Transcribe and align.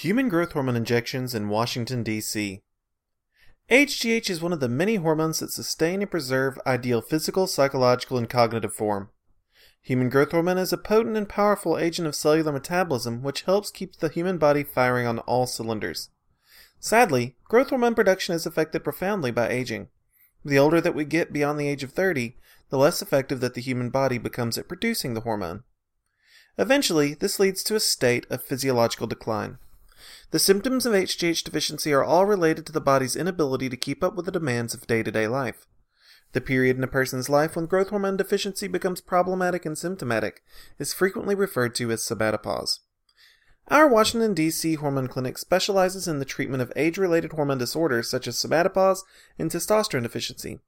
Human 0.00 0.30
growth 0.30 0.52
hormone 0.52 0.76
injections 0.76 1.34
in 1.34 1.50
Washington, 1.50 2.02
D.C. 2.02 2.62
HGH 3.70 4.30
is 4.30 4.40
one 4.40 4.54
of 4.54 4.60
the 4.60 4.66
many 4.66 4.94
hormones 4.94 5.40
that 5.40 5.50
sustain 5.50 6.00
and 6.00 6.10
preserve 6.10 6.58
ideal 6.66 7.02
physical, 7.02 7.46
psychological, 7.46 8.16
and 8.16 8.26
cognitive 8.26 8.72
form. 8.72 9.10
Human 9.82 10.08
growth 10.08 10.30
hormone 10.30 10.56
is 10.56 10.72
a 10.72 10.78
potent 10.78 11.18
and 11.18 11.28
powerful 11.28 11.76
agent 11.76 12.08
of 12.08 12.14
cellular 12.14 12.50
metabolism 12.50 13.22
which 13.22 13.42
helps 13.42 13.70
keep 13.70 13.96
the 13.96 14.08
human 14.08 14.38
body 14.38 14.62
firing 14.62 15.06
on 15.06 15.18
all 15.18 15.46
cylinders. 15.46 16.08
Sadly, 16.78 17.36
growth 17.44 17.68
hormone 17.68 17.94
production 17.94 18.34
is 18.34 18.46
affected 18.46 18.82
profoundly 18.82 19.30
by 19.30 19.50
aging. 19.50 19.88
The 20.42 20.58
older 20.58 20.80
that 20.80 20.94
we 20.94 21.04
get 21.04 21.30
beyond 21.30 21.60
the 21.60 21.68
age 21.68 21.82
of 21.82 21.92
30, 21.92 22.38
the 22.70 22.78
less 22.78 23.02
effective 23.02 23.40
that 23.40 23.52
the 23.52 23.60
human 23.60 23.90
body 23.90 24.16
becomes 24.16 24.56
at 24.56 24.66
producing 24.66 25.12
the 25.12 25.20
hormone. 25.20 25.64
Eventually, 26.56 27.12
this 27.12 27.38
leads 27.38 27.62
to 27.64 27.74
a 27.74 27.80
state 27.80 28.26
of 28.30 28.42
physiological 28.42 29.06
decline. 29.06 29.58
The 30.30 30.38
symptoms 30.38 30.86
of 30.86 30.92
HGH 30.92 31.42
deficiency 31.42 31.92
are 31.92 32.04
all 32.04 32.24
related 32.24 32.64
to 32.66 32.72
the 32.72 32.80
body's 32.80 33.16
inability 33.16 33.68
to 33.68 33.76
keep 33.76 34.04
up 34.04 34.14
with 34.14 34.26
the 34.26 34.32
demands 34.32 34.74
of 34.74 34.86
day 34.86 35.02
to 35.02 35.10
day 35.10 35.26
life. 35.26 35.66
The 36.32 36.40
period 36.40 36.76
in 36.76 36.84
a 36.84 36.88
person's 36.88 37.28
life 37.28 37.56
when 37.56 37.66
growth 37.66 37.88
hormone 37.88 38.16
deficiency 38.16 38.68
becomes 38.68 39.00
problematic 39.00 39.66
and 39.66 39.76
symptomatic 39.76 40.44
is 40.78 40.94
frequently 40.94 41.34
referred 41.34 41.74
to 41.76 41.90
as 41.90 42.02
somatopause. 42.02 42.78
Our 43.66 43.88
Washington, 43.88 44.32
D.C. 44.34 44.74
hormone 44.74 45.08
clinic 45.08 45.36
specializes 45.36 46.06
in 46.06 46.20
the 46.20 46.24
treatment 46.24 46.62
of 46.62 46.72
age 46.76 46.96
related 46.96 47.32
hormone 47.32 47.58
disorders 47.58 48.08
such 48.08 48.28
as 48.28 48.36
somatopause 48.36 49.00
and 49.36 49.50
testosterone 49.50 50.04
deficiency. 50.04 50.60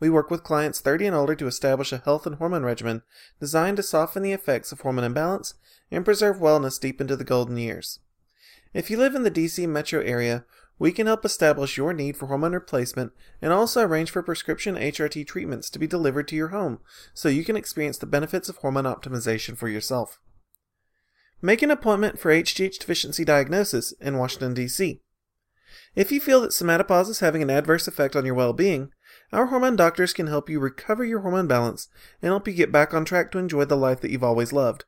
We 0.00 0.10
work 0.10 0.28
with 0.28 0.42
clients 0.42 0.80
30 0.80 1.06
and 1.06 1.16
older 1.16 1.36
to 1.36 1.46
establish 1.46 1.92
a 1.92 1.98
health 1.98 2.26
and 2.26 2.34
hormone 2.36 2.64
regimen 2.64 3.02
designed 3.38 3.76
to 3.76 3.84
soften 3.84 4.24
the 4.24 4.32
effects 4.32 4.72
of 4.72 4.80
hormone 4.80 5.04
imbalance 5.04 5.54
and 5.88 6.04
preserve 6.04 6.38
wellness 6.38 6.80
deep 6.80 7.00
into 7.00 7.14
the 7.14 7.24
golden 7.24 7.56
years. 7.56 8.00
If 8.74 8.90
you 8.90 8.98
live 8.98 9.14
in 9.14 9.22
the 9.22 9.30
DC 9.30 9.66
metro 9.68 10.00
area, 10.02 10.44
we 10.78 10.92
can 10.92 11.06
help 11.06 11.24
establish 11.24 11.76
your 11.76 11.92
need 11.92 12.16
for 12.16 12.26
hormone 12.26 12.52
replacement 12.52 13.12
and 13.42 13.52
also 13.52 13.82
arrange 13.82 14.10
for 14.10 14.22
prescription 14.22 14.76
HRT 14.76 15.26
treatments 15.26 15.70
to 15.70 15.78
be 15.78 15.86
delivered 15.86 16.28
to 16.28 16.36
your 16.36 16.48
home 16.48 16.80
so 17.14 17.28
you 17.28 17.44
can 17.44 17.56
experience 17.56 17.98
the 17.98 18.06
benefits 18.06 18.48
of 18.48 18.58
hormone 18.58 18.84
optimization 18.84 19.56
for 19.56 19.68
yourself. 19.68 20.20
Make 21.40 21.62
an 21.62 21.70
appointment 21.70 22.18
for 22.18 22.32
HGH 22.32 22.78
deficiency 22.78 23.24
diagnosis 23.24 23.92
in 24.00 24.18
Washington, 24.18 24.54
D.C. 24.54 25.00
If 25.94 26.12
you 26.12 26.20
feel 26.20 26.40
that 26.42 26.50
somatopause 26.50 27.08
is 27.08 27.20
having 27.20 27.42
an 27.42 27.50
adverse 27.50 27.88
effect 27.88 28.14
on 28.14 28.24
your 28.24 28.34
well 28.34 28.52
being, 28.52 28.90
our 29.32 29.46
hormone 29.46 29.76
doctors 29.76 30.12
can 30.12 30.26
help 30.26 30.48
you 30.50 30.60
recover 30.60 31.04
your 31.04 31.20
hormone 31.20 31.46
balance 31.46 31.88
and 32.22 32.30
help 32.30 32.46
you 32.46 32.54
get 32.54 32.72
back 32.72 32.92
on 32.92 33.04
track 33.04 33.30
to 33.32 33.38
enjoy 33.38 33.64
the 33.64 33.76
life 33.76 34.00
that 34.00 34.10
you've 34.10 34.24
always 34.24 34.52
loved. 34.52 34.84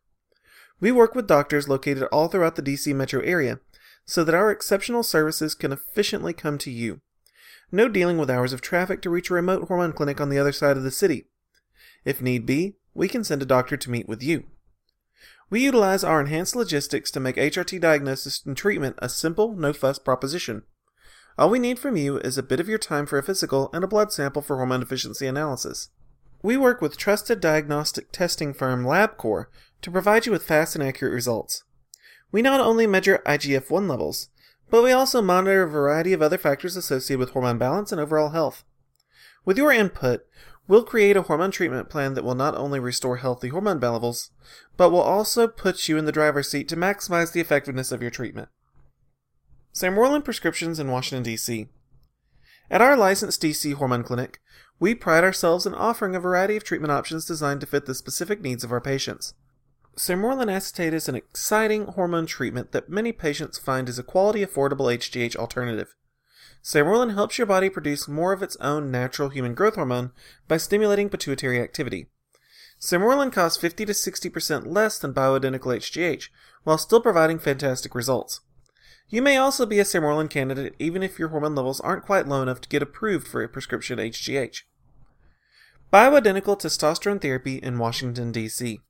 We 0.81 0.93
work 0.93 1.15
with 1.15 1.27
doctors 1.27 1.69
located 1.69 2.05
all 2.05 2.29
throughout 2.29 2.57
the 2.57 2.63
DC 2.63 2.95
metro 2.95 3.21
area 3.23 3.61
so 4.05 4.25
that 4.25 4.35
our 4.35 4.51
exceptional 4.51 5.03
services 5.03 5.55
can 5.55 5.73
efficiently 5.73 6.33
come 6.33 6.59
to 6.59 6.71
you. 6.71 7.01
No 7.73 7.89
dealing 7.89 8.19
with 8.19 8.31
hours 8.31 8.53
of 8.53 8.61
traffic 8.61 9.01
to 9.03 9.11
reach 9.11 9.31
a 9.31 9.35
remote 9.35 9.69
hormone 9.69 9.93
clinic 9.93 10.21
on 10.21 10.29
the 10.29 10.39
other 10.39 10.53
side 10.53 10.77
of 10.77 10.83
the 10.83 10.91
city. 10.91 11.27
If 12.05 12.21
need 12.21 12.47
be, 12.47 12.77
we 12.95 13.09
can 13.09 13.25
send 13.25 13.43
a 13.43 13.47
doctor 13.47 13.77
to 13.77 13.91
meet 13.91 14.09
with 14.09 14.23
you. 14.23 14.45
We 15.51 15.61
utilize 15.61 16.05
our 16.05 16.21
enhanced 16.21 16.57
logistics 16.57 17.11
to 17.11 17.21
make 17.21 17.37
HRT 17.37 17.81
diagnosis 17.81 18.45
and 18.45 18.57
treatment 18.57 18.97
a 18.99 19.09
simple, 19.09 19.55
no 19.55 19.73
fuss 19.73 19.99
proposition. 19.99 20.63
All 21.39 21.51
we 21.51 21.59
need 21.59 21.79
from 21.79 21.97
you 21.97 22.19
is 22.19 22.39
a 22.39 22.43
bit 22.43 22.61
of 22.61 22.69
your 22.69 22.79
time 22.79 23.07
for 23.07 23.19
a 23.19 23.23
physical 23.23 23.71
and 23.73 23.83
a 23.83 23.89
blood 23.89 24.13
sample 24.13 24.43
for 24.43 24.57
hormone 24.57 24.81
deficiency 24.81 25.27
analysis. 25.27 25.91
We 26.43 26.57
work 26.57 26.81
with 26.81 26.97
trusted 26.97 27.41
diagnostic 27.41 28.13
testing 28.13 28.55
firm 28.55 28.85
LabCorp 28.85 29.47
to 29.83 29.91
provide 29.91 30.27
you 30.27 30.33
with 30.33 30.45
fast 30.45 30.75
and 30.75 30.85
accurate 30.85 31.15
results. 31.15 31.65
We 32.33 32.43
not 32.43 32.61
only 32.61 32.87
measure 32.87 33.23
IGF 33.27 33.71
1 33.71 33.89
levels, 33.89 34.29
but 34.71 34.85
we 34.85 34.93
also 34.93 35.21
monitor 35.21 35.63
a 35.63 35.69
variety 35.69 36.13
of 36.13 36.23
other 36.23 36.39
factors 36.39 36.77
associated 36.77 37.19
with 37.19 37.31
hormone 37.31 37.59
balance 37.59 37.91
and 37.91 38.01
overall 38.01 38.31
health. 38.31 38.65
With 39.45 39.59
your 39.59 39.73
input, 39.73 40.27
we'll 40.69 40.85
create 40.85 41.17
a 41.17 41.23
hormone 41.23 41.51
treatment 41.51 41.89
plan 41.89 42.15
that 42.15 42.23
will 42.23 42.37
not 42.37 42.55
only 42.55 42.79
restore 42.79 43.17
healthy 43.17 43.49
hormone 43.49 43.81
levels, 43.81 44.31
but 44.77 44.91
will 44.91 45.01
also 45.01 45.49
put 45.49 45.89
you 45.89 45.99
in 45.99 46.05
the 46.05 46.13
driver's 46.13 46.49
seat 46.49 46.69
to 46.69 46.77
maximize 46.77 47.33
the 47.33 47.41
effectiveness 47.41 47.91
of 47.91 48.01
your 48.01 48.11
treatment. 48.11 48.49
Sam 49.73 50.23
Prescriptions 50.23 50.79
in 50.79 50.91
Washington, 50.91 51.25
D.C. 51.25 51.69
At 52.71 52.83
our 52.83 52.97
licensed 52.97 53.43
DC 53.43 53.75
hormone 53.75 54.05
clinic, 54.05 54.41
we 54.79 54.95
pride 54.95 55.25
ourselves 55.25 55.67
in 55.67 55.75
offering 55.75 56.15
a 56.15 56.21
variety 56.21 56.57
of 56.57 56.65
treatment 56.65 56.93
options 56.93 57.25
designed 57.25 57.61
to 57.61 57.67
fit 57.67 57.87
the 57.87 57.95
specific 57.95 58.41
needs 58.41 58.63
of 58.63 58.71
our 58.71 58.81
patients. 58.81 59.35
Sermorelin 60.01 60.51
acetate 60.51 60.95
is 60.95 61.11
an 61.11 61.15
exciting 61.15 61.85
hormone 61.85 62.25
treatment 62.25 62.73
that 62.73 62.89
many 62.89 63.13
patients 63.13 63.59
find 63.59 63.87
is 63.87 63.99
a 63.99 64.03
quality, 64.03 64.43
affordable 64.43 64.91
HGH 64.91 65.37
alternative. 65.37 65.95
Sermorelin 66.65 67.13
helps 67.13 67.37
your 67.37 67.47
body 67.47 67.69
produce 67.69 68.09
more 68.09 68.33
of 68.33 68.43
its 68.43 68.57
own 68.63 68.91
natural 68.91 69.29
human 69.29 69.53
growth 69.53 69.75
hormone 69.75 70.13
by 70.49 70.57
stimulating 70.57 71.11
pituitary 71.11 71.61
activity. 71.61 72.07
Sermorelin 72.81 73.31
costs 73.31 73.61
50 73.61 73.85
to 73.85 73.93
60% 73.93 74.67
less 74.67 74.99
than 74.99 75.13
bioidentical 75.13 75.77
HGH, 75.77 76.31
while 76.65 76.79
still 76.79 77.03
providing 77.03 77.39
fantastic 77.39 77.95
results. 77.95 78.41
You 79.11 79.21
may 79.21 79.37
also 79.37 79.67
be 79.67 79.81
a 79.81 79.85
Sermorelin 79.85 80.31
candidate 80.31 80.77
even 80.79 81.03
if 81.03 81.19
your 81.19 81.29
hormone 81.29 81.55
levels 81.55 81.79
aren't 81.79 82.07
quite 82.07 82.27
low 82.27 82.41
enough 82.41 82.63
to 82.63 82.71
get 82.71 82.81
approved 82.81 83.29
for 83.29 83.43
a 83.43 83.51
prescription 83.51 83.99
HGH. 83.99 84.63
Bioidentical 85.93 86.59
testosterone 86.59 87.21
therapy 87.21 87.57
in 87.57 87.79
Washington, 87.79 88.33
D.C. 88.33 88.81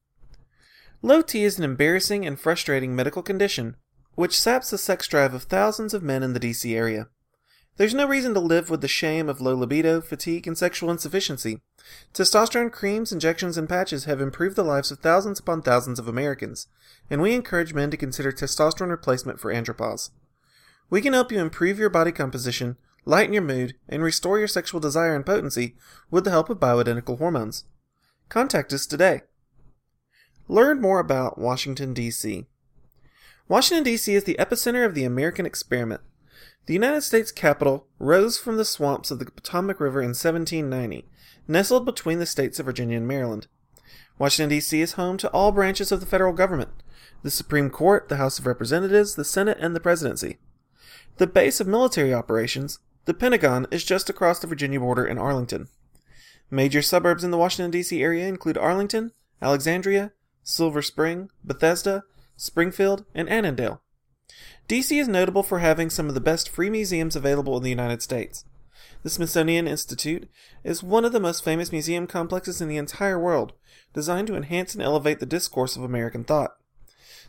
Low 1.02 1.22
T 1.22 1.44
is 1.44 1.56
an 1.58 1.64
embarrassing 1.64 2.26
and 2.26 2.38
frustrating 2.38 2.94
medical 2.94 3.22
condition 3.22 3.76
which 4.16 4.38
saps 4.38 4.68
the 4.68 4.76
sex 4.76 5.08
drive 5.08 5.32
of 5.32 5.44
thousands 5.44 5.94
of 5.94 6.02
men 6.02 6.22
in 6.22 6.34
the 6.34 6.40
DC 6.40 6.76
area. 6.76 7.08
There's 7.78 7.94
no 7.94 8.06
reason 8.06 8.34
to 8.34 8.40
live 8.40 8.68
with 8.68 8.82
the 8.82 8.88
shame 8.88 9.30
of 9.30 9.40
low 9.40 9.54
libido, 9.54 10.02
fatigue, 10.02 10.46
and 10.46 10.58
sexual 10.58 10.90
insufficiency. 10.90 11.62
Testosterone 12.12 12.70
creams, 12.70 13.12
injections, 13.12 13.56
and 13.56 13.66
patches 13.66 14.04
have 14.04 14.20
improved 14.20 14.56
the 14.56 14.62
lives 14.62 14.90
of 14.90 14.98
thousands 14.98 15.40
upon 15.40 15.62
thousands 15.62 15.98
of 15.98 16.06
Americans, 16.06 16.66
and 17.08 17.22
we 17.22 17.32
encourage 17.32 17.72
men 17.72 17.90
to 17.90 17.96
consider 17.96 18.30
testosterone 18.30 18.90
replacement 18.90 19.40
for 19.40 19.54
andropause. 19.54 20.10
We 20.90 21.00
can 21.00 21.14
help 21.14 21.32
you 21.32 21.40
improve 21.40 21.78
your 21.78 21.88
body 21.88 22.12
composition, 22.12 22.76
lighten 23.06 23.32
your 23.32 23.42
mood, 23.42 23.74
and 23.88 24.02
restore 24.02 24.38
your 24.38 24.48
sexual 24.48 24.80
desire 24.80 25.14
and 25.14 25.24
potency 25.24 25.76
with 26.10 26.24
the 26.24 26.30
help 26.30 26.50
of 26.50 26.60
bioidentical 26.60 27.16
hormones. 27.16 27.64
Contact 28.28 28.74
us 28.74 28.84
today. 28.84 29.22
Learn 30.50 30.80
more 30.80 30.98
about 30.98 31.38
Washington, 31.38 31.94
D.C. 31.94 32.44
Washington, 33.46 33.84
D.C. 33.84 34.12
is 34.12 34.24
the 34.24 34.34
epicenter 34.36 34.84
of 34.84 34.96
the 34.96 35.04
American 35.04 35.46
experiment. 35.46 36.00
The 36.66 36.72
United 36.72 37.02
States 37.02 37.30
capital 37.30 37.86
rose 38.00 38.36
from 38.36 38.56
the 38.56 38.64
swamps 38.64 39.12
of 39.12 39.20
the 39.20 39.26
Potomac 39.26 39.78
River 39.78 40.00
in 40.00 40.08
1790, 40.08 41.06
nestled 41.46 41.86
between 41.86 42.18
the 42.18 42.26
states 42.26 42.58
of 42.58 42.66
Virginia 42.66 42.96
and 42.96 43.06
Maryland. 43.06 43.46
Washington, 44.18 44.48
D.C. 44.48 44.80
is 44.80 44.94
home 44.94 45.16
to 45.18 45.30
all 45.30 45.52
branches 45.52 45.92
of 45.92 46.00
the 46.00 46.06
federal 46.06 46.32
government 46.32 46.70
the 47.22 47.30
Supreme 47.30 47.70
Court, 47.70 48.08
the 48.08 48.16
House 48.16 48.40
of 48.40 48.46
Representatives, 48.46 49.14
the 49.14 49.24
Senate, 49.24 49.58
and 49.60 49.76
the 49.76 49.78
Presidency. 49.78 50.38
The 51.18 51.28
base 51.28 51.60
of 51.60 51.68
military 51.68 52.12
operations, 52.12 52.80
the 53.04 53.14
Pentagon, 53.14 53.68
is 53.70 53.84
just 53.84 54.10
across 54.10 54.40
the 54.40 54.48
Virginia 54.48 54.80
border 54.80 55.06
in 55.06 55.16
Arlington. 55.16 55.68
Major 56.50 56.82
suburbs 56.82 57.22
in 57.22 57.30
the 57.30 57.38
Washington, 57.38 57.70
D.C. 57.70 58.02
area 58.02 58.26
include 58.26 58.58
Arlington, 58.58 59.12
Alexandria, 59.40 60.10
Silver 60.42 60.82
Spring, 60.82 61.30
Bethesda, 61.44 62.04
Springfield, 62.36 63.04
and 63.14 63.28
Annandale. 63.28 63.80
DC 64.68 65.00
is 65.00 65.08
notable 65.08 65.42
for 65.42 65.58
having 65.58 65.90
some 65.90 66.08
of 66.08 66.14
the 66.14 66.20
best 66.20 66.48
free 66.48 66.70
museums 66.70 67.16
available 67.16 67.56
in 67.56 67.62
the 67.62 67.70
United 67.70 68.02
States. 68.02 68.44
The 69.02 69.10
Smithsonian 69.10 69.66
Institute 69.66 70.28
is 70.62 70.82
one 70.82 71.04
of 71.04 71.12
the 71.12 71.20
most 71.20 71.42
famous 71.42 71.72
museum 71.72 72.06
complexes 72.06 72.60
in 72.60 72.68
the 72.68 72.76
entire 72.76 73.18
world, 73.18 73.54
designed 73.94 74.28
to 74.28 74.36
enhance 74.36 74.74
and 74.74 74.82
elevate 74.82 75.20
the 75.20 75.26
discourse 75.26 75.76
of 75.76 75.82
American 75.82 76.22
thought. 76.22 76.56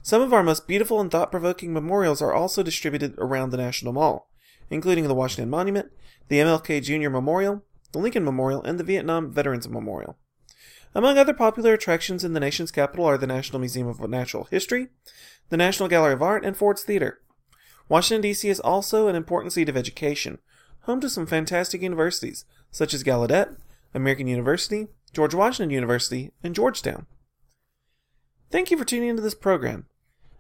Some 0.04 0.22
of 0.22 0.34
our 0.34 0.44
most 0.44 0.68
beautiful 0.68 1.00
and 1.00 1.10
thought 1.10 1.32
provoking 1.32 1.74
memorials 1.74 2.22
are 2.22 2.34
also 2.34 2.64
distributed 2.64 3.16
around 3.18 3.52
the 3.52 3.58
National 3.58 3.94
Mall, 3.94 4.30
including 4.70 5.08
the 5.08 5.16
Washington 5.16 5.50
Monument, 5.50 5.92
the 6.28 6.38
MLK 6.38 6.82
Jr. 6.84 7.10
Memorial, 7.10 7.64
the 7.92 8.00
Lincoln 8.00 8.24
Memorial, 8.24 8.64
and 8.64 8.80
the 8.80 8.84
Vietnam 8.84 9.32
Veterans 9.32 9.68
Memorial. 9.68 10.18
Among 10.94 11.18
other 11.18 11.34
popular 11.34 11.74
attractions 11.74 12.24
in 12.24 12.34
the 12.34 12.40
nation's 12.40 12.72
capital 12.72 13.06
are 13.06 13.18
the 13.18 13.28
National 13.28 13.60
Museum 13.60 13.88
of 13.88 14.00
Natural 14.10 14.46
History, 14.46 14.90
the 15.50 15.58
National 15.58 15.88
Gallery 15.88 16.14
of 16.14 16.22
Art, 16.22 16.44
and 16.44 16.56
Ford's 16.56 16.84
Theater. 16.84 17.22
Washington, 17.88 18.22
D.C. 18.22 18.50
is 18.50 18.60
also 18.60 19.08
an 19.08 19.16
important 19.16 19.54
seat 19.54 19.70
of 19.70 19.78
education, 19.78 20.40
home 20.82 21.00
to 21.02 21.10
some 21.10 21.26
fantastic 21.26 21.82
universities, 21.82 22.46
such 22.72 22.94
as 22.94 23.04
Gallaudet, 23.04 23.58
American 23.94 24.28
University, 24.28 24.88
George 25.14 25.34
Washington 25.34 25.70
University, 25.70 26.32
and 26.44 26.56
Georgetown. 26.56 27.06
Thank 28.50 28.72
you 28.72 28.78
for 28.78 28.86
tuning 28.86 29.10
into 29.10 29.22
this 29.22 29.36
program. 29.36 29.86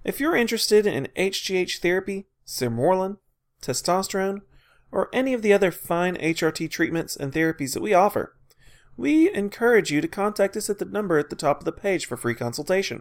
If 0.04 0.20
you're 0.20 0.36
interested 0.36 0.86
in 0.86 1.08
HGH 1.18 1.80
therapy, 1.80 2.28
Sermorelin, 2.46 3.18
testosterone, 3.62 4.42
or 4.92 5.10
any 5.14 5.34
of 5.34 5.42
the 5.42 5.54
other 5.54 5.72
fine 5.72 6.18
HRT 6.18 6.70
treatments 6.70 7.16
and 7.16 7.32
therapies 7.32 7.74
that 7.74 7.82
we 7.82 7.94
offer, 7.94 8.36
we 9.02 9.34
encourage 9.34 9.90
you 9.90 10.00
to 10.00 10.08
contact 10.08 10.56
us 10.56 10.70
at 10.70 10.78
the 10.78 10.86
number 10.86 11.18
at 11.18 11.32
the 11.32 11.36
top 11.36 11.58
of 11.58 11.66
the 11.66 11.72
page 11.72 12.06
for 12.06 12.16
free 12.16 12.36
consultation. 12.36 13.00